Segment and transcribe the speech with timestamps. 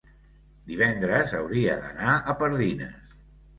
[0.71, 3.15] divendres hauria d'anar a Pardines.